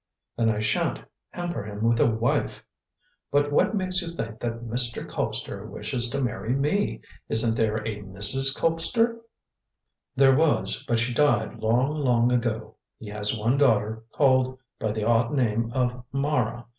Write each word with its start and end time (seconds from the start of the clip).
"Then 0.35 0.49
I 0.49 0.61
shan't 0.61 0.99
hamper 1.29 1.63
him 1.63 1.83
with 1.83 1.99
a 1.99 2.07
wife. 2.09 2.65
But 3.31 3.51
what 3.51 3.75
makes 3.75 4.01
you 4.01 4.07
think 4.09 4.39
that 4.39 4.63
Mr. 4.63 5.07
Colpster 5.07 5.69
wishes 5.69 6.09
to 6.09 6.19
marry 6.19 6.55
me. 6.55 7.01
Isn't 7.29 7.55
there 7.55 7.77
a 7.87 7.97
Mrs. 8.01 8.57
Colpster?" 8.57 9.17
"There 10.15 10.35
was, 10.35 10.83
but 10.87 10.97
she 10.97 11.13
died 11.13 11.59
long, 11.59 11.91
long 11.93 12.31
ago. 12.31 12.77
He 12.97 13.09
has 13.09 13.37
one 13.37 13.59
daughter, 13.59 14.03
called 14.11 14.57
by 14.79 14.91
the 14.91 15.03
odd 15.03 15.33
name 15.33 15.71
of 15.71 16.03
Mara. 16.11 16.65